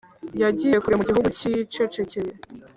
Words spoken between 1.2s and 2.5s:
cyicecekeye;